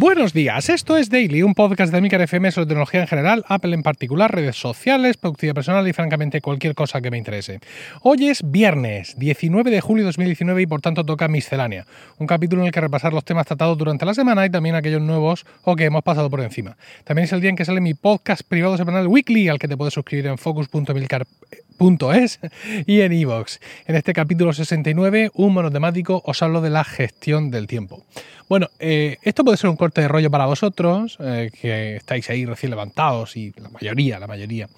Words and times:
Buenos 0.00 0.32
días, 0.32 0.70
esto 0.70 0.96
es 0.96 1.10
Daily, 1.10 1.42
un 1.42 1.52
podcast 1.52 1.92
de 1.92 2.00
Micro 2.00 2.22
FM 2.22 2.50
sobre 2.52 2.68
tecnología 2.68 3.02
en 3.02 3.06
general, 3.06 3.44
Apple 3.46 3.74
en 3.74 3.82
particular, 3.82 4.34
redes 4.34 4.56
sociales, 4.56 5.18
productividad 5.18 5.54
personal 5.54 5.86
y 5.86 5.92
francamente 5.92 6.40
cualquier 6.40 6.74
cosa 6.74 7.02
que 7.02 7.10
me 7.10 7.18
interese. 7.18 7.60
Hoy 8.00 8.28
es 8.28 8.50
viernes, 8.50 9.18
19 9.18 9.70
de 9.70 9.82
julio 9.82 10.04
de 10.04 10.06
2019 10.06 10.62
y 10.62 10.66
por 10.66 10.80
tanto 10.80 11.04
toca 11.04 11.28
miscelánea, 11.28 11.84
un 12.16 12.26
capítulo 12.26 12.62
en 12.62 12.68
el 12.68 12.72
que 12.72 12.80
repasar 12.80 13.12
los 13.12 13.26
temas 13.26 13.44
tratados 13.44 13.76
durante 13.76 14.06
la 14.06 14.14
semana 14.14 14.46
y 14.46 14.48
también 14.48 14.74
aquellos 14.74 15.02
nuevos 15.02 15.44
o 15.64 15.76
que 15.76 15.84
hemos 15.84 16.02
pasado 16.02 16.30
por 16.30 16.40
encima. 16.40 16.78
También 17.04 17.24
es 17.24 17.32
el 17.34 17.42
día 17.42 17.50
en 17.50 17.56
que 17.56 17.66
sale 17.66 17.82
mi 17.82 17.92
podcast 17.92 18.40
privado 18.48 18.78
semanal 18.78 19.06
weekly 19.06 19.50
al 19.50 19.58
que 19.58 19.68
te 19.68 19.76
puedes 19.76 19.92
suscribir 19.92 20.28
en 20.28 20.38
focus.milcar.es 20.38 22.40
y 22.86 23.02
en 23.02 23.12
iVoox. 23.12 23.58
En 23.86 23.96
este 23.96 24.14
capítulo 24.14 24.54
69, 24.54 25.30
un 25.34 25.52
monotemático, 25.52 26.22
os 26.24 26.42
hablo 26.42 26.62
de 26.62 26.70
la 26.70 26.84
gestión 26.84 27.50
del 27.50 27.66
tiempo. 27.66 28.02
Bueno, 28.50 28.66
eh, 28.80 29.16
esto 29.22 29.44
puede 29.44 29.56
ser 29.56 29.70
un 29.70 29.76
corte 29.76 29.89
de 29.94 30.08
rollo 30.08 30.30
para 30.30 30.46
vosotros, 30.46 31.16
eh, 31.20 31.50
que 31.60 31.96
estáis 31.96 32.28
ahí 32.30 32.44
recién 32.44 32.70
levantados 32.70 33.36
y 33.36 33.52
la 33.56 33.68
mayoría, 33.68 34.18
la 34.18 34.26
mayoría. 34.26 34.68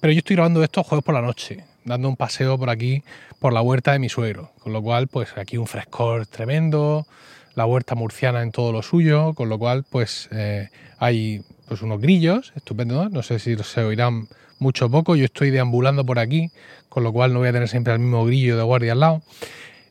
Pero 0.00 0.12
yo 0.12 0.18
estoy 0.18 0.36
grabando 0.36 0.62
esto 0.62 0.82
jueves 0.82 1.04
por 1.04 1.14
la 1.14 1.22
noche, 1.22 1.64
dando 1.84 2.08
un 2.08 2.16
paseo 2.16 2.58
por 2.58 2.70
aquí, 2.70 3.02
por 3.38 3.52
la 3.52 3.62
huerta 3.62 3.92
de 3.92 3.98
mi 3.98 4.08
suegro. 4.08 4.52
Con 4.60 4.72
lo 4.72 4.82
cual, 4.82 5.08
pues 5.08 5.36
aquí 5.36 5.56
un 5.56 5.66
frescor 5.66 6.26
tremendo, 6.26 7.06
la 7.54 7.66
huerta 7.66 7.94
murciana 7.94 8.42
en 8.42 8.52
todo 8.52 8.72
lo 8.72 8.82
suyo, 8.82 9.34
con 9.34 9.48
lo 9.48 9.58
cual, 9.58 9.84
pues 9.88 10.28
eh, 10.32 10.68
hay 10.98 11.42
pues 11.66 11.82
unos 11.82 12.00
grillos 12.00 12.52
estupendos, 12.56 13.10
no 13.10 13.22
sé 13.22 13.38
si 13.38 13.56
se 13.56 13.82
oirán 13.82 14.28
mucho 14.58 14.86
o 14.86 14.90
poco, 14.90 15.16
yo 15.16 15.24
estoy 15.24 15.50
deambulando 15.50 16.04
por 16.04 16.18
aquí, 16.18 16.50
con 16.88 17.02
lo 17.02 17.12
cual 17.12 17.32
no 17.32 17.40
voy 17.40 17.48
a 17.48 17.52
tener 17.52 17.68
siempre 17.68 17.92
el 17.92 17.98
mismo 17.98 18.24
grillo 18.24 18.56
de 18.56 18.62
guardia 18.62 18.92
al 18.92 19.00
lado. 19.00 19.22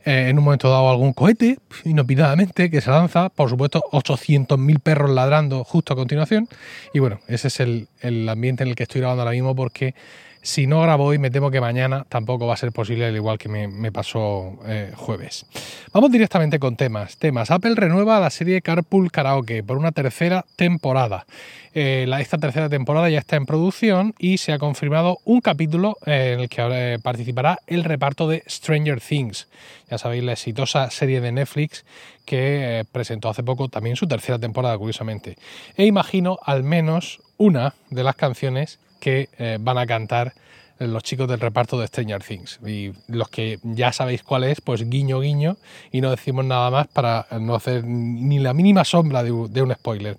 Eh, 0.06 0.28
en 0.30 0.38
un 0.38 0.44
momento 0.44 0.70
dado 0.70 0.90
algún 0.90 1.14
cohete, 1.14 1.60
inopinadamente, 1.86 2.70
que 2.70 2.82
se 2.82 2.90
lanza, 2.90 3.30
por 3.30 3.50
supuesto, 3.50 3.84
800.000 3.92 4.80
perros 4.80 5.12
ladrando 5.12 5.64
justo 5.64 5.94
a 5.94 5.96
continuación. 5.96 6.50
Y 6.94 7.00
bueno, 7.00 7.20
ese 7.28 7.48
es 7.48 7.60
el, 7.62 7.88
el 8.02 8.28
ambiente 8.28 8.64
en 8.64 8.70
el 8.70 8.76
que 8.76 8.84
estoy 8.84 9.00
grabando 9.00 9.22
ahora 9.22 9.32
mismo 9.32 9.56
porque 9.56 9.96
si 10.44 10.68
no 10.68 10.82
grabo 10.82 11.06
hoy, 11.06 11.20
me 11.20 11.32
temo 11.32 11.50
que 11.50 11.62
mañana 11.62 12.06
tampoco 12.10 12.46
va 12.46 12.56
a 12.56 12.58
ser 12.58 12.74
posible, 12.74 13.06
al 13.06 13.16
igual 13.16 13.38
que 13.38 13.48
me, 13.48 13.92
pasó 13.94 14.60
eh, 14.68 14.92
jueves. 14.94 15.46
Vamos 15.94 16.12
directamente 16.12 16.60
con 16.60 16.76
temas. 16.76 17.16
Temas. 17.18 17.50
Apple 17.50 17.76
renueva 17.76 18.20
la 18.20 18.30
serie 18.30 18.62
Carpool 18.62 19.10
Karaoke 19.10 19.64
por 19.64 19.78
una 19.78 19.94
tercera 19.94 20.44
temporada. 20.58 21.26
Eh, 21.74 22.06
esta 22.20 22.38
tercera 22.38 22.68
temporada 22.68 23.10
ya 23.10 23.20
está 23.20 23.38
en 23.38 23.46
producción 23.46 24.16
y 24.20 24.38
se 24.38 24.52
ha 24.52 24.60
confirmado 24.60 25.20
un 25.24 25.40
capítulo 25.40 25.96
eh, 26.06 26.34
en 26.34 26.42
el 26.42 26.50
que 26.50 27.00
participará 27.02 27.60
el 27.66 27.86
reparto 27.86 28.28
de 28.28 28.44
Stranger 28.46 29.00
Things. 29.00 29.48
Ya 29.90 29.98
sabéis, 29.98 30.26
la 30.26 30.34
exitosa 30.34 30.92
serie 30.92 31.22
de 31.22 31.32
Netflix 31.32 31.86
que 32.26 32.86
presentó 32.92 33.30
hace 33.30 33.44
poco 33.44 33.70
también 33.70 33.96
su 33.96 34.08
tercera 34.08 34.40
temporada, 34.40 34.78
curiosamente. 34.78 35.38
E 35.78 35.86
imagino 35.86 36.38
al 36.44 36.64
menos 36.64 37.22
una 37.38 37.76
de 37.90 38.04
las 38.04 38.16
canciones 38.18 38.80
que 39.04 39.28
eh, 39.38 39.58
van 39.60 39.78
a 39.78 39.86
cantar 39.86 40.34
los 40.80 41.04
chicos 41.04 41.28
del 41.28 41.42
reparto 41.42 41.78
de 41.78 41.88
Stranger 41.88 42.24
Things. 42.24 42.60
Y 42.66 42.94
los 43.08 43.28
que 43.28 43.60
ya 43.64 43.92
sabéis 43.92 44.24
cuál 44.24 44.46
es, 44.46 44.62
pues 44.62 44.90
guiño, 44.90 45.20
guiño, 45.20 45.58
y 45.92 46.00
no 46.00 46.10
decimos 46.10 46.46
nada 46.46 46.72
más 46.72 46.88
para 46.88 47.28
no 47.40 47.54
hacer 47.56 47.84
ni 47.84 48.40
la 48.40 48.54
mínima 48.54 48.86
sombra 48.86 49.24
de, 49.24 49.32
un 49.32 49.74
spoiler. 49.74 50.18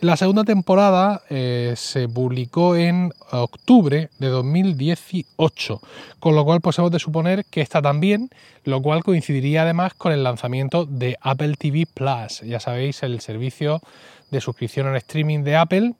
La 0.00 0.16
segunda 0.16 0.42
temporada 0.42 1.22
eh, 1.30 1.74
se 1.76 2.08
publicó 2.08 2.74
en 2.74 3.12
octubre 3.30 4.10
de 4.18 4.26
2018, 4.26 5.80
con 6.18 6.34
lo 6.34 6.44
cual 6.44 6.60
pues 6.60 6.78
hemos 6.78 6.90
de 6.90 6.98
suponer 6.98 7.44
que 7.44 7.60
esta 7.60 7.80
también, 7.80 8.28
lo 8.64 8.82
cual 8.82 9.04
coincidiría 9.04 9.62
además 9.62 9.94
con 9.94 10.12
el 10.12 10.24
lanzamiento 10.24 10.84
de 10.84 11.16
Apple 11.20 11.54
TV 11.56 11.86
Plus, 11.86 12.40
ya 12.40 12.58
sabéis, 12.58 13.04
el 13.04 13.20
servicio 13.20 13.80
de 14.32 14.40
suscripción 14.40 14.88
en 14.88 14.96
streaming 14.96 15.44
de 15.44 15.56
Apple 15.56 15.94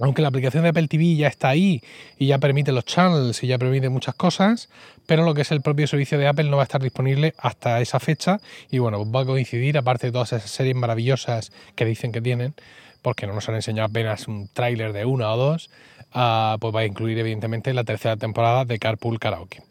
aunque 0.00 0.22
la 0.22 0.28
aplicación 0.28 0.62
de 0.62 0.70
Apple 0.70 0.88
TV 0.88 1.16
ya 1.16 1.28
está 1.28 1.50
ahí 1.50 1.82
y 2.18 2.26
ya 2.26 2.38
permite 2.38 2.72
los 2.72 2.84
channels 2.84 3.42
y 3.42 3.46
ya 3.46 3.58
permite 3.58 3.88
muchas 3.88 4.14
cosas, 4.14 4.68
pero 5.06 5.24
lo 5.24 5.34
que 5.34 5.42
es 5.42 5.50
el 5.50 5.60
propio 5.60 5.86
servicio 5.86 6.18
de 6.18 6.28
Apple 6.28 6.44
no 6.44 6.56
va 6.56 6.62
a 6.62 6.64
estar 6.64 6.82
disponible 6.82 7.34
hasta 7.38 7.80
esa 7.80 8.00
fecha 8.00 8.40
y 8.70 8.78
bueno, 8.78 9.10
va 9.10 9.20
a 9.20 9.26
coincidir, 9.26 9.76
aparte 9.76 10.06
de 10.06 10.12
todas 10.12 10.32
esas 10.32 10.50
series 10.50 10.76
maravillosas 10.76 11.52
que 11.74 11.84
dicen 11.84 12.12
que 12.12 12.20
tienen, 12.20 12.54
porque 13.02 13.26
no 13.26 13.34
nos 13.34 13.48
han 13.48 13.56
enseñado 13.56 13.88
apenas 13.88 14.28
un 14.28 14.48
tráiler 14.48 14.92
de 14.92 15.04
una 15.04 15.32
o 15.32 15.36
dos, 15.36 15.70
ah, 16.12 16.56
pues 16.60 16.74
va 16.74 16.80
a 16.80 16.86
incluir 16.86 17.18
evidentemente 17.18 17.74
la 17.74 17.84
tercera 17.84 18.16
temporada 18.16 18.64
de 18.64 18.78
Carpool 18.78 19.18
Karaoke. 19.18 19.62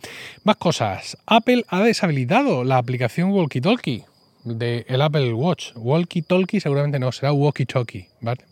Más 0.43 0.57
cosas, 0.57 1.17
Apple 1.25 1.63
ha 1.69 1.81
deshabilitado 1.81 2.63
la 2.63 2.77
aplicación 2.77 3.31
Walkie 3.31 3.61
Talkie 3.61 4.03
del 4.43 5.01
Apple 5.01 5.33
Watch. 5.33 5.71
Walkie 5.75 6.21
Talkie 6.21 6.59
seguramente 6.59 6.99
no, 6.99 7.11
será 7.11 7.31
Walkie 7.31 7.65
Talkie, 7.65 8.07
¿vale? 8.19 8.43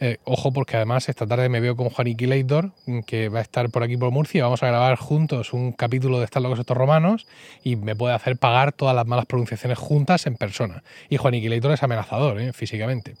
Eh, 0.00 0.18
ojo 0.24 0.52
porque 0.52 0.76
además 0.76 1.08
esta 1.08 1.26
tarde 1.26 1.48
me 1.48 1.60
veo 1.60 1.74
con 1.74 1.90
Juaniqui 1.90 2.26
Leidor, 2.26 2.70
que 3.06 3.28
va 3.28 3.40
a 3.40 3.42
estar 3.42 3.68
por 3.70 3.82
aquí 3.82 3.96
por 3.96 4.12
Murcia. 4.12 4.44
Vamos 4.44 4.62
a 4.62 4.68
grabar 4.68 4.96
juntos 4.96 5.52
un 5.52 5.72
capítulo 5.72 6.18
de 6.18 6.24
Estar 6.24 6.40
locos 6.40 6.60
estos 6.60 6.76
romanos 6.76 7.26
y 7.64 7.74
me 7.74 7.96
puede 7.96 8.14
hacer 8.14 8.36
pagar 8.36 8.72
todas 8.72 8.94
las 8.94 9.06
malas 9.06 9.26
pronunciaciones 9.26 9.76
juntas 9.76 10.26
en 10.26 10.36
persona. 10.36 10.84
Y 11.08 11.16
Juaniqui 11.16 11.48
Leidor 11.48 11.72
es 11.72 11.82
amenazador 11.82 12.40
¿eh? 12.40 12.52
físicamente. 12.52 13.14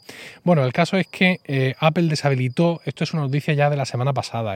Bueno, 0.44 0.64
el 0.64 0.72
caso 0.72 0.96
es 0.96 1.08
que 1.08 1.40
eh, 1.44 1.74
Apple 1.80 2.04
deshabilitó, 2.04 2.80
esto 2.84 3.02
es 3.02 3.12
una 3.12 3.22
noticia 3.22 3.54
ya 3.54 3.70
de 3.70 3.76
la 3.76 3.84
semana 3.84 4.12
pasada, 4.12 4.54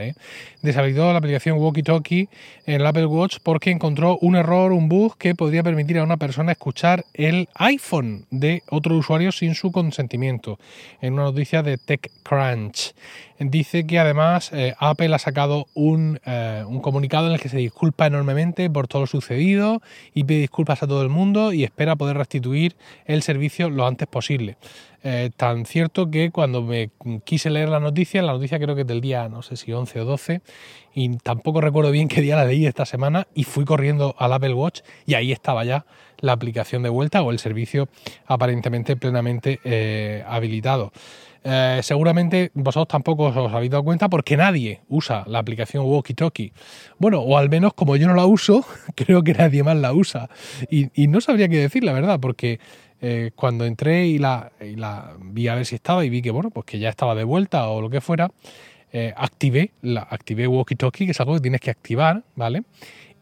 deshabilitó 0.62 1.10
la 1.12 1.18
aplicación 1.18 1.58
Walkie 1.58 1.82
Talkie 1.82 2.28
en 2.66 2.80
el 2.80 2.86
Apple 2.86 3.06
Watch 3.06 3.38
porque 3.42 3.70
encontró 3.70 4.18
un 4.20 4.36
error, 4.36 4.72
un 4.72 4.88
bug 4.88 5.16
que 5.18 5.34
podría 5.34 5.62
permitir 5.64 5.98
a 5.98 6.04
una 6.04 6.18
persona 6.18 6.52
escuchar 6.52 7.04
el 7.14 7.48
iPhone 7.54 8.26
de 8.30 8.62
otro 8.70 8.96
usuario 8.96 9.32
sin 9.32 9.54
su 9.54 9.72
consentimiento. 9.72 10.58
En 11.00 11.14
una 11.14 11.24
noticia 11.24 11.62
de 11.62 11.78
Tech 11.78 12.11
Crunch. 12.22 12.94
Dice 13.38 13.86
que 13.86 13.98
además 13.98 14.50
eh, 14.52 14.74
Apple 14.78 15.14
ha 15.14 15.18
sacado 15.18 15.66
un, 15.74 16.20
eh, 16.24 16.64
un, 16.66 16.80
comunicado 16.80 17.26
en 17.26 17.32
el 17.32 17.40
que 17.40 17.48
se 17.48 17.56
disculpa 17.56 18.06
enormemente 18.06 18.70
por 18.70 18.86
todo 18.86 19.02
lo 19.02 19.06
sucedido 19.06 19.82
y 20.14 20.24
pide 20.24 20.40
disculpas 20.40 20.82
a 20.82 20.86
todo 20.86 21.02
el 21.02 21.08
mundo 21.08 21.52
y 21.52 21.64
espera 21.64 21.96
poder 21.96 22.16
restituir 22.16 22.76
el 23.04 23.22
servicio 23.22 23.68
lo 23.68 23.86
antes 23.86 24.06
posible. 24.06 24.56
Eh, 25.04 25.30
tan 25.36 25.66
cierto 25.66 26.10
que 26.10 26.30
cuando 26.30 26.62
me 26.62 26.90
quise 27.24 27.50
leer 27.50 27.68
la 27.68 27.80
noticia, 27.80 28.22
la 28.22 28.32
noticia 28.32 28.58
creo 28.58 28.74
que 28.74 28.82
es 28.82 28.86
del 28.86 29.00
día, 29.00 29.28
no 29.28 29.42
sé 29.42 29.56
si 29.56 29.72
11 29.72 30.00
o 30.00 30.04
12, 30.04 30.42
y 30.94 31.16
tampoco 31.18 31.60
recuerdo 31.60 31.90
bien 31.90 32.08
qué 32.08 32.20
día 32.20 32.36
la 32.36 32.44
leí 32.44 32.66
esta 32.66 32.86
semana, 32.86 33.26
y 33.34 33.44
fui 33.44 33.64
corriendo 33.64 34.14
al 34.18 34.32
Apple 34.32 34.54
Watch 34.54 34.80
y 35.06 35.14
ahí 35.14 35.32
estaba 35.32 35.64
ya 35.64 35.84
la 36.18 36.32
aplicación 36.32 36.82
de 36.84 36.88
vuelta 36.88 37.22
o 37.22 37.32
el 37.32 37.40
servicio 37.40 37.88
aparentemente 38.26 38.96
plenamente 38.96 40.22
habilitado. 40.24 40.92
Eh, 41.44 41.80
seguramente 41.82 42.52
vosotros 42.54 42.88
tampoco 42.88 43.24
os 43.24 43.52
habéis 43.52 43.70
dado 43.70 43.82
cuenta 43.82 44.08
porque 44.08 44.36
nadie 44.36 44.82
usa 44.88 45.24
la 45.26 45.40
aplicación 45.40 45.84
Walkie 45.84 46.14
Talkie. 46.14 46.52
Bueno, 46.98 47.20
o 47.20 47.36
al 47.36 47.48
menos 47.48 47.74
como 47.74 47.96
yo 47.96 48.06
no 48.06 48.14
la 48.14 48.26
uso, 48.26 48.64
creo 48.94 49.22
que 49.22 49.34
nadie 49.34 49.62
más 49.62 49.76
la 49.76 49.92
usa. 49.92 50.28
Y, 50.70 50.90
no 51.08 51.20
sabría 51.20 51.48
qué 51.48 51.58
decir, 51.58 51.84
la 51.84 51.92
verdad, 51.92 52.20
porque 52.20 52.60
eh, 53.02 53.32
cuando 53.34 53.66
entré 53.66 54.06
y 54.06 54.18
la, 54.18 54.52
vi 55.20 55.48
a 55.48 55.56
ver 55.56 55.66
si 55.66 55.74
estaba 55.74 56.04
y 56.04 56.08
vi 56.08 56.22
que, 56.22 56.30
bueno, 56.30 56.50
pues 56.50 56.64
que 56.64 56.78
ya 56.78 56.88
estaba 56.88 57.14
de 57.14 57.24
vuelta 57.24 57.68
o 57.68 57.80
lo 57.80 57.90
que 57.90 58.00
fuera, 58.00 58.30
eh, 58.92 59.12
activé, 59.16 59.72
la, 59.82 60.06
activé 60.08 60.46
Walkie 60.46 60.76
Talkie, 60.76 61.06
que 61.06 61.10
es 61.10 61.20
algo 61.20 61.34
que 61.34 61.40
tienes 61.40 61.60
que 61.60 61.70
activar, 61.70 62.22
¿vale? 62.36 62.62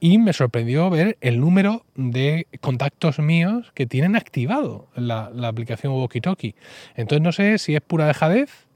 y 0.01 0.19
me 0.19 0.33
sorprendió 0.33 0.89
ver 0.89 1.19
el 1.21 1.41
número 1.41 1.85
de 1.95 2.47
contactos 2.61 3.19
míos 3.19 3.71
que 3.75 3.87
tienen 3.87 4.17
activado 4.17 4.89
la, 4.95 5.31
la 5.35 5.49
aplicación 5.49 5.93
Walkie 5.93 6.23
Talkie. 6.23 6.55
Entonces 6.97 7.23
no 7.23 7.33
sé 7.33 7.59
si 7.59 7.75
es 7.75 7.83
pura 7.83 8.07
dejadez 8.07 8.67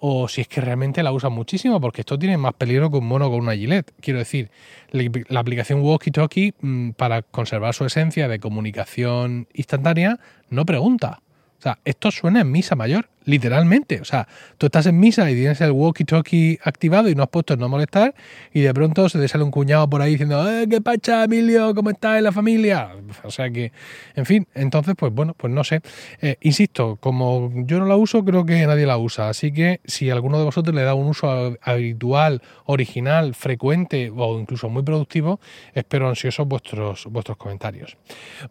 o 0.00 0.28
si 0.28 0.40
es 0.40 0.48
que 0.48 0.60
realmente 0.60 1.02
la 1.02 1.12
usan 1.12 1.32
muchísimo, 1.32 1.80
porque 1.80 2.00
esto 2.00 2.18
tiene 2.18 2.38
más 2.38 2.54
peligro 2.54 2.90
que 2.90 2.96
un 2.96 3.06
mono 3.06 3.30
con 3.30 3.40
una 3.40 3.54
gilet. 3.54 3.92
Quiero 4.00 4.18
decir, 4.18 4.50
la, 4.90 5.40
aplicación 5.40 5.82
Walkie 5.82 6.10
Talkie, 6.10 6.54
mm, 6.60 6.90
para 6.90 7.22
conservar 7.22 7.74
su 7.74 7.84
esencia 7.84 8.26
de 8.26 8.40
comunicación 8.40 9.46
instantánea, 9.52 10.18
no 10.48 10.64
pregunta. 10.64 11.20
O 11.58 11.62
sea, 11.62 11.78
esto 11.84 12.10
suena 12.10 12.40
en 12.40 12.50
misa 12.50 12.74
mayor 12.74 13.10
literalmente. 13.24 14.00
O 14.00 14.04
sea, 14.04 14.26
tú 14.58 14.66
estás 14.66 14.86
en 14.86 14.98
misa 14.98 15.30
y 15.30 15.34
tienes 15.34 15.60
el 15.60 15.72
walkie-talkie 15.72 16.58
activado 16.62 17.08
y 17.08 17.14
no 17.14 17.22
has 17.22 17.28
puesto 17.28 17.56
no 17.56 17.68
molestar 17.68 18.14
y 18.52 18.60
de 18.60 18.72
pronto 18.74 19.08
se 19.08 19.18
te 19.18 19.28
sale 19.28 19.44
un 19.44 19.50
cuñado 19.50 19.88
por 19.88 20.02
ahí 20.02 20.12
diciendo, 20.12 20.50
eh, 20.50 20.66
¿qué 20.68 20.80
pacha, 20.80 21.24
Emilio? 21.24 21.74
¿Cómo 21.74 21.90
estás 21.90 22.18
en 22.18 22.24
la 22.24 22.32
familia? 22.32 22.90
O 23.24 23.30
sea 23.30 23.50
que, 23.50 23.72
en 24.14 24.26
fin, 24.26 24.46
entonces, 24.54 24.94
pues 24.96 25.12
bueno, 25.12 25.34
pues 25.36 25.52
no 25.52 25.64
sé. 25.64 25.80
Eh, 26.20 26.36
insisto, 26.40 26.96
como 26.96 27.52
yo 27.66 27.78
no 27.78 27.86
la 27.86 27.96
uso, 27.96 28.24
creo 28.24 28.44
que 28.44 28.66
nadie 28.66 28.86
la 28.86 28.98
usa. 28.98 29.28
Así 29.28 29.52
que 29.52 29.80
si 29.84 30.10
alguno 30.10 30.38
de 30.38 30.44
vosotros 30.44 30.74
le 30.74 30.82
da 30.82 30.94
un 30.94 31.08
uso 31.08 31.56
habitual, 31.62 32.42
original, 32.66 33.34
frecuente 33.34 34.12
o 34.14 34.38
incluso 34.38 34.68
muy 34.68 34.82
productivo, 34.82 35.40
espero 35.74 36.08
ansiosos 36.08 36.46
vuestros, 36.46 37.06
vuestros 37.06 37.36
comentarios. 37.36 37.96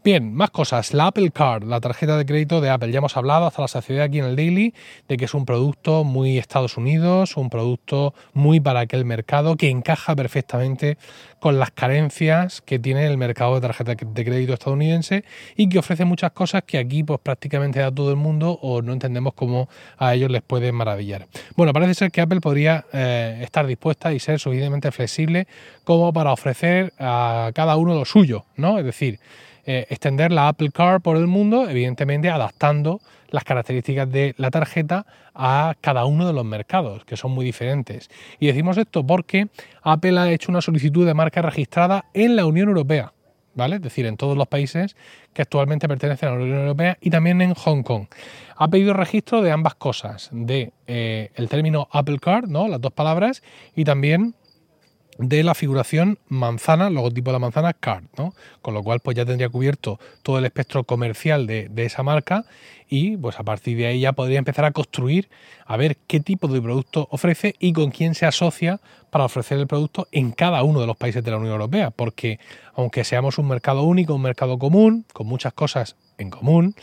Bien, 0.04 0.34
más 0.34 0.52
cosas. 0.52 0.94
La 0.94 1.08
Apple 1.08 1.32
Card, 1.32 1.64
la 1.64 1.80
tarjeta 1.80 2.18
de 2.18 2.26
crédito 2.26 2.62
de 2.62 2.70
Apple. 2.70 2.92
Ya 2.92 3.00
hemos 3.00 3.16
hablado 3.18 3.48
hasta 3.48 3.62
la 3.62 3.68
saciedad 3.68 4.06
aquí 4.06 4.20
en 4.20 4.26
el 4.26 4.36
Daily 4.36 4.59
De 5.08 5.18
que 5.18 5.26
es 5.26 5.34
un 5.34 5.46
producto 5.46 6.04
muy 6.04 6.38
Estados 6.38 6.78
Unidos, 6.78 7.38
un 7.38 7.50
producto 7.50 8.14
muy 8.34 8.60
para 8.60 8.82
aquel 8.82 9.06
mercado 9.06 9.56
que 9.56 9.70
encaja 9.70 10.16
perfectamente 10.16 10.98
con 11.40 11.58
las 11.58 11.72
carencias 11.72 12.62
que 12.62 12.80
tiene 12.80 13.06
el 13.06 13.18
mercado 13.18 13.56
de 13.56 13.62
tarjetas 13.62 13.96
de 14.00 14.26
crédito 14.26 14.54
estadounidense 14.54 15.24
y 15.56 15.70
que 15.70 15.80
ofrece 15.80 16.06
muchas 16.06 16.32
cosas 16.32 16.64
que 16.64 16.78
aquí 16.78 17.04
pues 17.04 17.20
prácticamente 17.22 17.82
a 17.82 17.92
todo 17.92 18.10
el 18.12 18.18
mundo 18.18 18.60
o 18.62 18.82
no 18.82 18.94
entendemos 18.94 19.34
cómo 19.34 19.70
a 19.98 20.14
ellos 20.14 20.30
les 20.30 20.42
puede 20.42 20.72
maravillar. 20.72 21.28
Bueno, 21.56 21.74
parece 21.74 21.94
ser 21.94 22.12
que 22.12 22.22
Apple 22.22 22.42
podría 22.42 22.86
eh, 22.94 23.40
estar 23.42 23.66
dispuesta 23.66 24.14
y 24.14 24.20
ser 24.20 24.40
suficientemente 24.40 24.92
flexible 24.92 25.48
como 25.84 26.12
para 26.14 26.34
ofrecer 26.34 26.94
a 27.00 27.52
cada 27.54 27.78
uno 27.78 27.96
lo 27.96 28.06
suyo, 28.06 28.46
¿no? 28.56 28.78
Es 28.78 28.86
decir, 28.86 29.20
eh, 29.66 29.86
extender 29.90 30.32
la 30.32 30.48
Apple 30.48 30.72
Card 30.72 31.02
por 31.02 31.18
el 31.18 31.28
mundo, 31.28 31.70
evidentemente 31.70 32.30
adaptando 32.30 33.00
las 33.30 33.44
características 33.44 34.12
de 34.12 34.34
la 34.38 34.52
tarjeta 34.52 35.06
a 35.34 35.76
cada 35.82 36.06
uno 36.06 36.28
de 36.28 36.34
los 36.34 36.46
mercados, 36.46 37.06
que 37.06 37.18
son 37.18 37.32
muy 37.32 37.46
diferentes. 37.46 38.10
Y 38.40 38.48
decimos 38.48 38.78
esto 38.78 39.06
porque 39.06 39.48
Apple 39.82 40.20
ha 40.20 40.32
hecho 40.32 40.52
una 40.52 40.62
solicitud 40.62 41.06
de 41.06 41.14
marca 41.14 41.42
registrada 41.42 42.06
en 42.14 42.36
la 42.36 42.46
Unión 42.46 42.70
Europea. 42.70 43.14
¿Vale? 43.56 43.78
Es 43.78 43.82
decir, 43.82 44.06
en 44.06 44.16
todos 44.16 44.38
los 44.38 44.48
países 44.48 44.96
que 45.34 45.42
actualmente 45.42 45.88
pertenecen 45.88 46.30
a 46.30 46.32
la 46.34 46.38
Unión 46.38 46.60
Europea 46.60 46.98
y 47.02 47.10
también 47.10 47.42
en 47.42 47.56
Hong 47.56 47.84
Kong. 47.84 48.06
Ha 48.56 48.68
pedido 48.70 48.94
registro 48.94 49.42
de 49.42 49.52
ambas 49.52 49.76
cosas, 49.76 50.30
de 50.32 50.72
eh, 50.88 51.32
el 51.36 51.50
término 51.50 51.90
Apple 51.92 52.20
Card, 52.20 52.48
¿no? 52.48 52.68
Las 52.68 52.80
dos 52.80 52.94
palabras, 52.94 53.44
y 53.76 53.84
también 53.84 54.36
de 55.20 55.44
la 55.44 55.54
figuración 55.54 56.18
manzana, 56.30 56.90
logotipo 56.90 57.30
de 57.30 57.34
la 57.34 57.40
manzana, 57.40 57.74
card, 57.74 58.06
¿no? 58.18 58.34
Con 58.62 58.74
lo 58.74 58.82
cual, 58.82 59.02
pues 59.02 59.18
ya 59.18 59.26
tendría 59.26 59.50
cubierto 59.50 60.00
todo 60.24 60.40
el 60.40 60.46
espectro 60.46 60.86
comercial 60.86 61.46
de, 61.46 61.70
esa 61.76 62.04
marca 62.04 62.46
y 62.88 63.18
pues 63.18 63.38
a 63.38 63.44
partir 63.44 63.78
de 63.78 63.88
ahí 63.88 64.00
ya 64.00 64.14
podría 64.14 64.40
empezar 64.40 64.64
a 64.64 64.72
construir 64.72 65.30
a 65.66 65.76
ver 65.76 65.98
qué 66.08 66.22
tipo 66.22 66.48
de 66.48 66.62
producto 66.62 67.10
ofrece 67.12 67.56
y 67.60 67.74
con 67.74 67.92
quién 67.92 68.16
se 68.16 68.26
asocia 68.26 68.80
para 69.10 69.26
ofrecer 69.26 69.60
el 69.60 69.68
producto 69.68 70.08
en 70.14 70.32
cada 70.32 70.64
uno 70.64 70.80
de 70.80 70.88
los 70.88 70.96
países 70.96 71.22
de 71.22 71.32
la 71.32 71.38
Unión 71.38 71.52
Europea, 71.52 71.92
porque 71.92 72.40
aunque 72.74 73.04
seamos 73.04 73.38
un 73.38 73.50
mercado 73.50 73.84
único, 73.84 74.16
un 74.16 74.22
mercado 74.22 74.58
común, 74.58 75.06
con 75.12 75.28
muchas 75.28 75.52
cosas 75.52 75.98
en 76.18 76.30
común, 76.30 76.76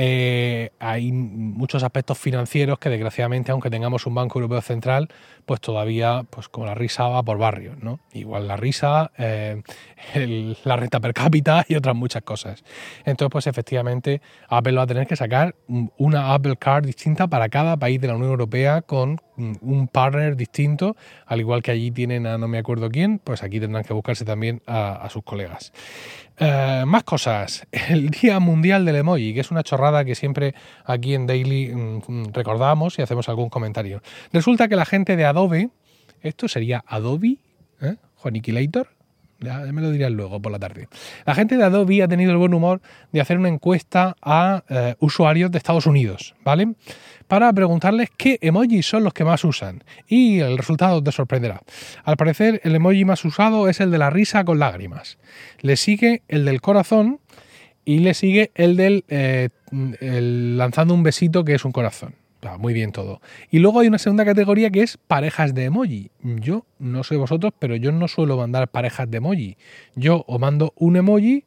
eh, 0.00 0.70
hay 0.78 1.10
muchos 1.10 1.82
aspectos 1.82 2.16
financieros 2.18 2.78
que 2.78 2.88
desgraciadamente, 2.88 3.50
aunque 3.50 3.68
tengamos 3.68 4.06
un 4.06 4.14
Banco 4.14 4.38
Europeo 4.38 4.60
Central, 4.60 5.08
pues 5.44 5.60
todavía, 5.60 6.24
pues 6.30 6.48
como 6.48 6.66
la 6.66 6.76
risa 6.76 7.08
va 7.08 7.24
por 7.24 7.36
barrios, 7.36 7.82
¿no? 7.82 7.98
Igual 8.12 8.46
la 8.46 8.56
risa, 8.56 9.10
eh, 9.18 9.60
la 10.62 10.76
renta 10.76 11.00
per 11.00 11.14
cápita 11.14 11.66
y 11.66 11.74
otras 11.74 11.96
muchas 11.96 12.22
cosas. 12.22 12.62
Entonces, 13.04 13.32
pues 13.32 13.48
efectivamente, 13.48 14.22
Apple 14.48 14.74
va 14.76 14.82
a 14.82 14.86
tener 14.86 15.08
que 15.08 15.16
sacar 15.16 15.56
una 15.96 16.32
Apple 16.32 16.58
Card 16.58 16.86
distinta 16.86 17.26
para 17.26 17.48
cada 17.48 17.76
país 17.76 18.00
de 18.00 18.06
la 18.06 18.14
Unión 18.14 18.30
Europea 18.30 18.82
con 18.82 19.20
un 19.36 19.88
partner 19.88 20.36
distinto, 20.36 20.96
al 21.26 21.40
igual 21.40 21.62
que 21.62 21.72
allí 21.72 21.90
tienen 21.90 22.26
a 22.26 22.38
no 22.38 22.46
me 22.48 22.58
acuerdo 22.58 22.88
quién, 22.88 23.18
pues 23.18 23.42
aquí 23.42 23.60
tendrán 23.60 23.84
que 23.84 23.94
buscarse 23.94 24.24
también 24.24 24.62
a 24.66 25.08
sus 25.10 25.22
colegas. 25.22 25.72
Eh, 26.40 26.84
más 26.86 27.02
cosas. 27.02 27.66
El 27.72 28.10
Día 28.10 28.38
Mundial 28.38 28.84
del 28.84 28.96
Emoji, 28.96 29.34
que 29.34 29.40
es 29.40 29.50
una 29.50 29.64
chorrada 29.64 29.87
que 30.04 30.14
siempre 30.14 30.54
aquí 30.84 31.14
en 31.14 31.26
Daily 31.26 31.74
mm, 31.74 32.02
mm, 32.06 32.32
recordamos 32.32 32.98
y 32.98 33.02
hacemos 33.02 33.28
algún 33.28 33.48
comentario. 33.48 34.02
Resulta 34.32 34.68
que 34.68 34.76
la 34.76 34.84
gente 34.84 35.16
de 35.16 35.24
Adobe, 35.24 35.70
esto 36.22 36.48
sería 36.48 36.84
Adobe, 36.86 37.38
¿Eh? 37.80 37.96
Juaniquilator, 38.16 38.88
ya 39.40 39.58
me 39.72 39.80
lo 39.80 39.90
dirán 39.92 40.14
luego 40.14 40.42
por 40.42 40.50
la 40.50 40.58
tarde. 40.58 40.88
La 41.24 41.34
gente 41.34 41.56
de 41.56 41.62
Adobe 41.62 42.02
ha 42.02 42.08
tenido 42.08 42.32
el 42.32 42.38
buen 42.38 42.54
humor 42.54 42.80
de 43.12 43.20
hacer 43.20 43.38
una 43.38 43.48
encuesta 43.48 44.16
a 44.20 44.64
eh, 44.68 44.96
usuarios 44.98 45.52
de 45.52 45.58
Estados 45.58 45.86
Unidos, 45.86 46.34
¿vale? 46.44 46.74
Para 47.28 47.52
preguntarles 47.52 48.10
qué 48.16 48.38
emojis 48.40 48.86
son 48.86 49.04
los 49.04 49.12
que 49.12 49.24
más 49.24 49.44
usan. 49.44 49.84
Y 50.08 50.40
el 50.40 50.58
resultado 50.58 51.02
te 51.02 51.12
sorprenderá. 51.12 51.60
Al 52.02 52.16
parecer, 52.16 52.60
el 52.64 52.74
emoji 52.74 53.04
más 53.04 53.24
usado 53.24 53.68
es 53.68 53.80
el 53.80 53.90
de 53.90 53.98
la 53.98 54.10
risa 54.10 54.44
con 54.44 54.58
lágrimas. 54.58 55.18
Le 55.60 55.76
sigue 55.76 56.22
el 56.26 56.44
del 56.44 56.60
corazón 56.60 57.20
y 57.88 58.00
le 58.00 58.12
sigue 58.12 58.50
el 58.54 58.76
del 58.76 59.06
eh, 59.08 59.48
lanzando 59.72 60.92
un 60.92 61.02
besito 61.02 61.42
que 61.42 61.54
es 61.54 61.64
un 61.64 61.72
corazón 61.72 62.16
muy 62.58 62.74
bien 62.74 62.92
todo. 62.92 63.22
Y 63.50 63.60
luego 63.60 63.80
hay 63.80 63.88
una 63.88 63.96
segunda 63.96 64.26
categoría 64.26 64.68
que 64.68 64.82
es 64.82 64.98
parejas 64.98 65.54
de 65.54 65.64
emoji. 65.64 66.10
Yo 66.22 66.66
no 66.78 67.02
sé 67.02 67.16
vosotros, 67.16 67.54
pero 67.58 67.76
yo 67.76 67.90
no 67.90 68.06
suelo 68.06 68.36
mandar 68.36 68.68
parejas 68.68 69.10
de 69.10 69.16
emoji. 69.16 69.56
Yo 69.94 70.24
o 70.28 70.38
mando 70.38 70.74
un 70.76 70.96
emoji 70.96 71.44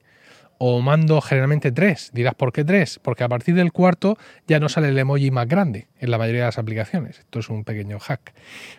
o 0.57 0.81
mando 0.81 1.21
generalmente 1.21 1.71
tres. 1.71 2.09
Dirás, 2.11 2.33
¿por 2.33 2.51
qué 2.51 2.65
tres? 2.65 2.99
Porque 2.99 3.23
a 3.23 3.29
partir 3.29 3.53
del 3.53 3.71
cuarto 3.71 4.17
ya 4.47 4.59
no 4.59 4.67
sale 4.67 4.89
el 4.89 4.97
emoji 4.97 5.29
más 5.29 5.47
grande 5.47 5.89
en 5.99 6.09
la 6.09 6.17
mayoría 6.17 6.41
de 6.41 6.47
las 6.47 6.57
aplicaciones. 6.57 7.19
Esto 7.19 7.39
es 7.39 7.49
un 7.49 7.63
pequeño 7.63 7.99
hack. 7.99 8.33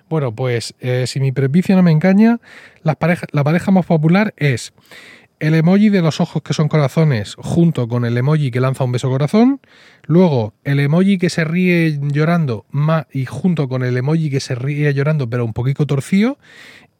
Bueno, 0.08 0.34
pues 0.34 0.74
eh, 0.80 1.06
si 1.06 1.20
mi 1.20 1.30
prepicia 1.30 1.76
no 1.76 1.84
me 1.84 1.92
engaña, 1.92 2.40
la 2.82 2.96
pareja 2.96 3.70
más 3.70 3.86
popular 3.86 4.34
es 4.36 4.72
el 5.42 5.56
emoji 5.56 5.88
de 5.88 6.02
los 6.02 6.20
ojos 6.20 6.40
que 6.42 6.54
son 6.54 6.68
corazones 6.68 7.34
junto 7.36 7.88
con 7.88 8.04
el 8.04 8.16
emoji 8.16 8.52
que 8.52 8.60
lanza 8.60 8.84
un 8.84 8.92
beso 8.92 9.10
corazón, 9.10 9.60
luego 10.04 10.54
el 10.62 10.78
emoji 10.78 11.18
que 11.18 11.30
se 11.30 11.42
ríe 11.42 11.98
llorando 12.00 12.64
y 13.12 13.24
junto 13.24 13.68
con 13.68 13.82
el 13.82 13.96
emoji 13.96 14.30
que 14.30 14.38
se 14.38 14.54
ríe 14.54 14.94
llorando 14.94 15.28
pero 15.28 15.44
un 15.44 15.52
poquito 15.52 15.84
torcido 15.84 16.38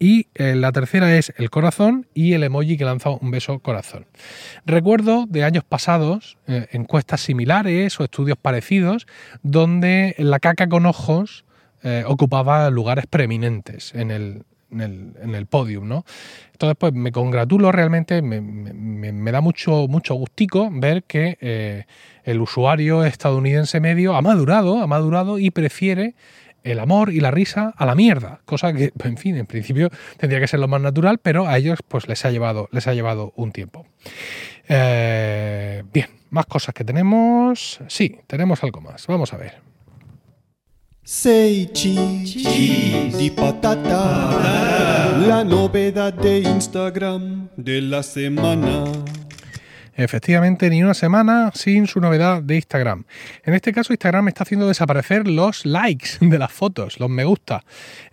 y 0.00 0.26
eh, 0.34 0.56
la 0.56 0.72
tercera 0.72 1.16
es 1.16 1.32
el 1.36 1.50
corazón 1.50 2.08
y 2.14 2.32
el 2.32 2.42
emoji 2.42 2.76
que 2.76 2.84
lanza 2.84 3.10
un 3.10 3.30
beso 3.30 3.60
corazón. 3.60 4.06
Recuerdo 4.66 5.26
de 5.28 5.44
años 5.44 5.62
pasados 5.62 6.36
eh, 6.48 6.66
encuestas 6.72 7.20
similares 7.20 8.00
o 8.00 8.04
estudios 8.04 8.38
parecidos 8.42 9.06
donde 9.44 10.16
la 10.18 10.40
caca 10.40 10.68
con 10.68 10.86
ojos 10.86 11.44
eh, 11.84 12.02
ocupaba 12.08 12.68
lugares 12.70 13.06
preeminentes 13.06 13.94
en 13.94 14.10
el, 14.10 14.42
en 14.72 14.80
el, 14.80 15.12
en 15.22 15.34
el 15.34 15.46
podium, 15.46 15.88
¿no? 15.88 16.04
Entonces, 16.52 16.76
pues 16.78 16.92
me 16.92 17.12
congratulo 17.12 17.72
realmente, 17.72 18.22
me, 18.22 19.32
da 19.32 19.40
mucho, 19.40 19.86
mucho 19.88 20.14
gustico 20.14 20.68
ver 20.72 21.04
que 21.04 21.38
eh, 21.40 21.84
el 22.24 22.40
usuario 22.40 23.04
estadounidense 23.04 23.80
medio 23.80 24.14
ha 24.14 24.22
madurado, 24.22 24.78
ha 24.78 24.86
madurado 24.86 25.38
y 25.38 25.50
prefiere 25.50 26.14
el 26.62 26.78
amor 26.78 27.12
y 27.12 27.20
la 27.20 27.30
risa 27.30 27.74
a 27.76 27.86
la 27.86 27.94
mierda, 27.94 28.40
cosa 28.44 28.72
que, 28.72 28.92
en 29.02 29.16
fin, 29.16 29.36
en 29.36 29.46
principio 29.46 29.90
tendría 30.16 30.40
que 30.40 30.46
ser 30.46 30.60
lo 30.60 30.68
más 30.68 30.80
natural, 30.80 31.18
pero 31.18 31.48
a 31.48 31.58
ellos 31.58 31.80
pues 31.86 32.06
les 32.08 32.24
ha 32.24 32.30
llevado, 32.30 32.68
les 32.70 32.86
ha 32.86 32.94
llevado 32.94 33.32
un 33.36 33.52
tiempo. 33.52 33.86
Eh, 34.68 35.82
bien, 35.92 36.06
más 36.30 36.46
cosas 36.46 36.74
que 36.74 36.84
tenemos. 36.84 37.80
Sí, 37.88 38.20
tenemos 38.26 38.62
algo 38.62 38.80
más. 38.80 39.06
Vamos 39.06 39.32
a 39.32 39.36
ver. 39.36 39.71
Seichi 41.04 42.22
di 43.16 43.28
patata, 43.32 45.18
la 45.26 45.42
novedad 45.42 46.14
de 46.14 46.38
Instagram 46.38 47.48
de 47.56 47.80
la 47.82 48.04
semana. 48.04 48.84
Efectivamente, 49.96 50.70
ni 50.70 50.80
una 50.80 50.94
semana 50.94 51.50
sin 51.54 51.88
su 51.88 51.98
novedad 51.98 52.40
de 52.40 52.54
Instagram. 52.54 53.04
En 53.42 53.54
este 53.54 53.72
caso, 53.72 53.92
Instagram 53.92 54.28
está 54.28 54.44
haciendo 54.44 54.68
desaparecer 54.68 55.26
los 55.26 55.66
likes 55.66 56.10
de 56.20 56.38
las 56.38 56.52
fotos, 56.52 57.00
los 57.00 57.10
me 57.10 57.24
gusta. 57.24 57.64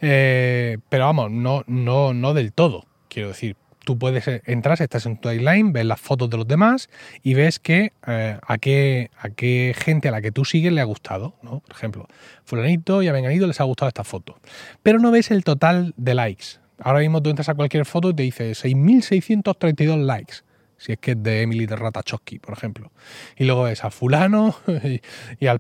Eh, 0.02 0.80
pero 0.90 1.06
vamos, 1.06 1.30
no, 1.30 1.64
no, 1.68 2.16
no 2.16 2.34
del 2.34 2.54
todo. 2.54 2.88
Quiero 3.08 3.28
decir, 3.28 3.56
tú 3.90 3.98
puedes 3.98 4.28
eh, 4.28 4.44
entrar, 4.46 4.80
estás 4.80 5.08
en 5.08 5.18
tu 5.18 5.30
timeline, 5.30 5.74
ves 5.74 5.84
las 5.84 6.00
fotos 6.00 6.30
de 6.30 6.38
los 6.38 6.48
demás 6.48 6.92
y 7.24 7.34
ves 7.34 7.58
que 7.58 7.92
eh, 8.06 8.38
a, 8.40 8.58
qué, 8.60 9.10
a 9.18 9.32
qué 9.32 9.74
gente 9.76 10.10
a 10.10 10.12
la 10.12 10.22
que 10.22 10.32
tú 10.32 10.46
sigues 10.46 10.72
le 10.72 10.80
ha 10.80 10.84
gustado. 10.84 11.34
¿no? 11.42 11.62
Por 11.62 11.76
ejemplo, 11.76 12.08
fulanito 12.46 13.02
y 13.02 13.08
a 13.08 13.14
les 13.14 13.60
ha 13.60 13.64
gustado 13.64 13.88
esta 13.88 14.04
foto. 14.04 14.38
Pero 14.84 15.00
no 15.00 15.10
ves 15.10 15.32
el 15.32 15.44
total 15.44 15.96
de 15.98 16.14
likes. 16.14 16.60
Ahora 16.78 17.00
mismo 17.00 17.24
tú 17.24 17.32
entras 17.32 17.50
a 17.50 17.56
cualquier 17.56 17.84
foto 17.84 18.12
y 18.12 18.14
te 18.14 18.22
dice 18.22 18.52
6.632 18.52 20.06
likes 20.06 20.36
si 20.80 20.94
es 20.94 20.98
que 20.98 21.12
es 21.12 21.22
de 21.22 21.42
Emily 21.42 21.66
de 21.66 21.76
Ratachowski, 21.76 22.40
por 22.40 22.58
ejemplo. 22.58 22.92
Y 23.38 23.44
luego 23.44 23.64
ves 23.64 23.84
a 23.84 23.92
fulano 23.92 24.56
y, 25.40 25.48
al, 25.48 25.60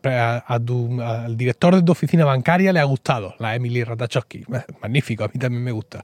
director 1.37 1.75
de 1.75 1.83
tu 1.83 1.91
oficina 1.91 2.25
bancaria 2.25 2.73
le 2.73 2.79
ha 2.79 2.85
gustado 2.85 3.35
la 3.37 3.53
Emily 3.55 3.83
Ratachowski. 3.83 4.45
Magnífico, 4.81 5.25
a 5.25 5.27
mí 5.27 5.37
también 5.37 5.63
me 5.63 5.71
gusta. 5.71 6.03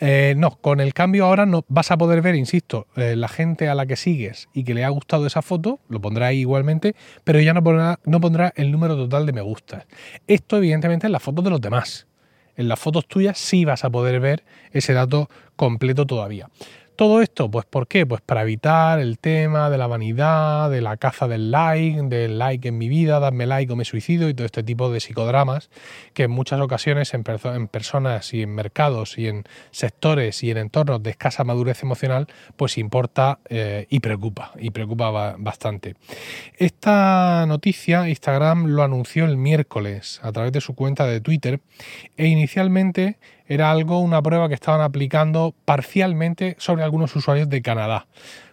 Eh, 0.00 0.34
no, 0.36 0.56
con 0.56 0.80
el 0.80 0.92
cambio 0.94 1.26
ahora 1.26 1.46
no 1.46 1.64
vas 1.68 1.90
a 1.90 1.96
poder 1.96 2.22
ver, 2.22 2.34
insisto, 2.34 2.88
eh, 2.96 3.14
la 3.16 3.28
gente 3.28 3.68
a 3.68 3.74
la 3.74 3.86
que 3.86 3.96
sigues 3.96 4.48
y 4.52 4.64
que 4.64 4.74
le 4.74 4.84
ha 4.84 4.88
gustado 4.88 5.26
esa 5.26 5.42
foto, 5.42 5.78
lo 5.88 6.00
pondrá 6.00 6.28
ahí 6.28 6.40
igualmente, 6.40 6.96
pero 7.22 7.40
ya 7.40 7.54
no 7.54 7.62
pondrá, 7.62 8.00
no 8.04 8.20
pondrá 8.20 8.52
el 8.56 8.72
número 8.72 8.96
total 8.96 9.26
de 9.26 9.32
me 9.32 9.42
gustas. 9.42 9.86
Esto 10.26 10.56
evidentemente 10.56 11.06
en 11.06 11.12
las 11.12 11.22
fotos 11.22 11.44
de 11.44 11.50
los 11.50 11.60
demás. 11.60 12.06
En 12.56 12.68
las 12.68 12.80
fotos 12.80 13.06
tuyas 13.06 13.38
sí 13.38 13.64
vas 13.64 13.84
a 13.84 13.90
poder 13.90 14.20
ver 14.20 14.44
ese 14.72 14.92
dato 14.92 15.30
completo 15.56 16.06
todavía. 16.06 16.48
Todo 17.00 17.22
esto, 17.22 17.50
pues 17.50 17.64
¿por 17.64 17.88
qué? 17.88 18.04
Pues 18.04 18.20
para 18.20 18.42
evitar 18.42 19.00
el 19.00 19.18
tema 19.18 19.70
de 19.70 19.78
la 19.78 19.86
vanidad, 19.86 20.68
de 20.68 20.82
la 20.82 20.98
caza 20.98 21.28
del 21.28 21.50
like, 21.50 21.98
del 22.02 22.38
like 22.38 22.68
en 22.68 22.76
mi 22.76 22.90
vida, 22.90 23.18
darme 23.18 23.46
like 23.46 23.72
o 23.72 23.76
me 23.76 23.86
suicido 23.86 24.28
y 24.28 24.34
todo 24.34 24.44
este 24.44 24.62
tipo 24.62 24.92
de 24.92 25.00
psicodramas 25.00 25.70
que 26.12 26.24
en 26.24 26.30
muchas 26.30 26.60
ocasiones 26.60 27.14
en, 27.14 27.24
en 27.44 27.68
personas 27.68 28.34
y 28.34 28.42
en 28.42 28.54
mercados 28.54 29.16
y 29.16 29.28
en 29.28 29.44
sectores 29.70 30.42
y 30.42 30.50
en 30.50 30.58
entornos 30.58 31.02
de 31.02 31.08
escasa 31.08 31.42
madurez 31.42 31.82
emocional, 31.82 32.26
pues 32.58 32.76
importa 32.76 33.38
eh, 33.48 33.86
y 33.88 34.00
preocupa, 34.00 34.52
y 34.58 34.68
preocupa 34.68 35.36
bastante. 35.38 35.94
Esta 36.58 37.46
noticia 37.48 38.10
Instagram 38.10 38.66
lo 38.66 38.82
anunció 38.82 39.24
el 39.24 39.38
miércoles 39.38 40.20
a 40.22 40.32
través 40.32 40.52
de 40.52 40.60
su 40.60 40.74
cuenta 40.74 41.06
de 41.06 41.22
Twitter 41.22 41.60
e 42.18 42.26
inicialmente 42.26 43.16
era 43.50 43.72
algo, 43.72 43.98
una 43.98 44.22
prueba 44.22 44.46
que 44.46 44.54
estaban 44.54 44.80
aplicando 44.80 45.56
parcialmente 45.64 46.54
sobre 46.60 46.84
algunos 46.84 47.16
usuarios 47.16 47.48
de 47.48 47.60
Canadá. 47.62 48.06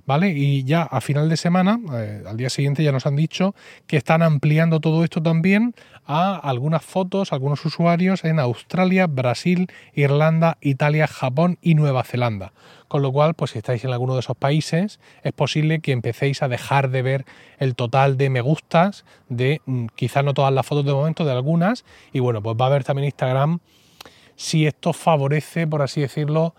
¿Vale? 0.07 0.29
Y 0.29 0.63
ya 0.63 0.83
a 0.83 1.01
final 1.01 1.29
de 1.29 1.37
semana, 1.37 1.79
eh, 1.93 2.23
al 2.25 2.35
día 2.35 2.49
siguiente, 2.49 2.81
ya 2.81 2.91
nos 2.91 3.05
han 3.05 3.15
dicho 3.15 3.53
que 3.85 3.97
están 3.97 4.23
ampliando 4.23 4.79
todo 4.79 5.03
esto 5.03 5.21
también 5.21 5.75
a 6.05 6.35
algunas 6.35 6.83
fotos, 6.83 7.31
algunos 7.31 7.63
usuarios 7.65 8.23
en 8.23 8.39
Australia, 8.39 9.05
Brasil, 9.05 9.67
Irlanda, 9.93 10.57
Italia, 10.61 11.07
Japón 11.07 11.59
y 11.61 11.75
Nueva 11.75 12.03
Zelanda. 12.03 12.53
Con 12.87 13.03
lo 13.03 13.11
cual, 13.11 13.35
pues 13.35 13.51
si 13.51 13.59
estáis 13.59 13.83
en 13.83 13.91
alguno 13.91 14.15
de 14.15 14.21
esos 14.21 14.37
países, 14.37 14.99
es 15.21 15.33
posible 15.33 15.79
que 15.79 15.91
empecéis 15.91 16.41
a 16.41 16.47
dejar 16.47 16.89
de 16.89 17.03
ver 17.03 17.25
el 17.59 17.75
total 17.75 18.17
de 18.17 18.31
me 18.31 18.41
gustas 18.41 19.05
de 19.29 19.61
mm, 19.65 19.87
quizás 19.93 20.23
no 20.23 20.33
todas 20.33 20.53
las 20.53 20.65
fotos 20.65 20.85
de 20.85 20.93
momento, 20.93 21.23
de 21.23 21.33
algunas. 21.33 21.85
Y 22.13 22.19
bueno, 22.19 22.41
pues 22.41 22.57
va 22.59 22.65
a 22.65 22.69
haber 22.69 22.83
también 22.83 23.05
Instagram 23.05 23.59
si 24.37 24.65
esto 24.65 24.93
favorece, 24.93 25.67
por 25.67 25.81
así 25.81 25.99
decirlo, 25.99 26.55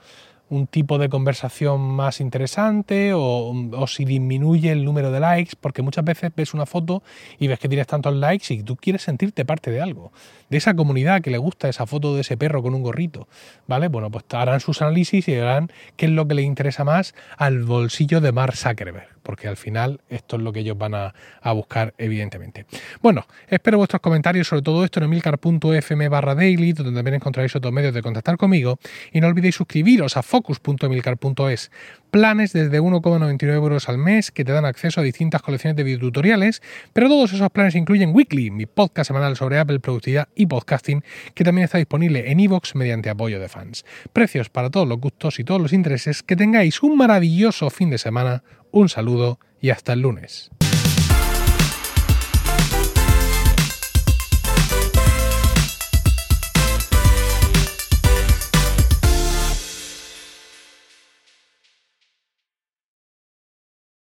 un 0.50 0.66
tipo 0.66 0.98
de 0.98 1.08
conversación 1.08 1.80
más 1.80 2.20
interesante 2.20 3.12
o, 3.14 3.86
si 3.86 4.04
disminuye 4.04 4.70
el 4.72 4.84
número 4.84 5.10
de 5.10 5.20
likes, 5.20 5.52
porque 5.60 5.82
muchas 5.82 6.04
veces 6.04 6.32
ves 6.34 6.54
una 6.54 6.66
foto 6.66 7.02
y 7.38 7.48
ves 7.48 7.58
que 7.58 7.68
tienes 7.68 7.86
tantos 7.86 8.14
likes 8.14 8.52
y 8.52 8.62
tú 8.62 8.76
quieres 8.76 9.02
sentirte 9.02 9.44
parte 9.44 9.70
de 9.70 9.80
algo, 9.80 10.12
de 10.48 10.56
esa 10.56 10.74
comunidad 10.74 11.22
que 11.22 11.30
le 11.30 11.38
gusta 11.38 11.68
esa 11.68 11.86
foto 11.86 12.14
de 12.14 12.22
ese 12.22 12.36
perro 12.36 12.62
con 12.62 12.74
un 12.74 12.82
gorrito, 12.82 13.28
¿vale? 13.66 13.88
Bueno, 13.88 14.10
pues 14.10 14.24
harán 14.32 14.60
sus 14.60 14.82
análisis 14.82 15.28
y 15.28 15.32
verán 15.32 15.70
qué 15.96 16.06
es 16.06 16.12
lo 16.12 16.26
que 16.26 16.34
le 16.34 16.42
interesa 16.42 16.84
más 16.84 17.14
al 17.36 17.64
bolsillo 17.64 18.20
de 18.20 18.32
Mark 18.32 18.56
Zuckerberg 18.56 19.18
porque 19.28 19.46
al 19.46 19.58
final 19.58 20.00
esto 20.08 20.36
es 20.36 20.42
lo 20.42 20.54
que 20.54 20.60
ellos 20.60 20.78
van 20.78 20.94
a, 20.94 21.12
buscar, 21.52 21.92
evidentemente. 21.98 22.64
Bueno, 23.02 23.26
espero 23.46 23.76
vuestros 23.76 24.00
comentarios 24.00 24.48
sobre 24.48 24.62
todo 24.62 24.84
esto 24.84 25.00
en 25.00 25.04
emilcar.fm 25.04 26.08
barra 26.08 26.34
daily, 26.34 26.72
donde 26.72 26.94
también 26.94 27.16
encontraréis 27.16 27.54
otros 27.54 27.70
medios 27.70 27.92
de 27.92 28.00
contactar 28.00 28.38
conmigo. 28.38 28.78
Y 29.12 29.20
no 29.20 29.26
olvidéis 29.26 29.56
suscribiros 29.56 30.16
a 30.16 30.22
focus.emilcar.es. 30.38 31.70
Planes 32.10 32.52
desde 32.52 32.80
1,99 32.80 33.54
euros 33.54 33.88
al 33.88 33.98
mes 33.98 34.30
que 34.30 34.44
te 34.44 34.52
dan 34.52 34.64
acceso 34.64 35.00
a 35.00 35.04
distintas 35.04 35.42
colecciones 35.42 35.76
de 35.76 35.82
videotutoriales, 35.82 36.62
pero 36.92 37.08
todos 37.08 37.32
esos 37.32 37.50
planes 37.50 37.74
incluyen 37.74 38.14
Weekly, 38.14 38.50
mi 38.50 38.66
podcast 38.66 39.08
semanal 39.08 39.36
sobre 39.36 39.58
Apple, 39.58 39.80
productividad 39.80 40.28
y 40.34 40.46
podcasting, 40.46 41.02
que 41.34 41.44
también 41.44 41.64
está 41.64 41.78
disponible 41.78 42.30
en 42.30 42.40
iVoox 42.40 42.76
mediante 42.76 43.10
apoyo 43.10 43.40
de 43.40 43.48
fans. 43.48 43.84
Precios 44.12 44.48
para 44.48 44.70
todos 44.70 44.86
los 44.86 45.00
gustos 45.00 45.40
y 45.40 45.44
todos 45.44 45.60
los 45.60 45.72
intereses. 45.72 46.22
Que 46.22 46.36
tengáis 46.36 46.82
un 46.82 46.96
maravilloso 46.96 47.68
fin 47.70 47.90
de 47.90 47.98
semana 47.98 48.44
un 48.70 48.88
saludo 48.88 49.40
y 49.60 49.70
hasta 49.70 49.92
el 49.92 50.02
lunes. 50.02 50.50